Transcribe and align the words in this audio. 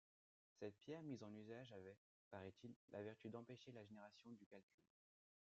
Cette 0.55 0.79
pierre 0.79 1.03
mise 1.03 1.21
en 1.21 1.31
usage 1.35 1.71
avait, 1.73 1.99
paraît-il, 2.31 2.73
la 2.89 3.03
vertu 3.03 3.29
d'empêcher 3.29 3.71
la 3.71 3.85
génération 3.85 4.31
du 4.31 4.47
calcul. 4.47 4.81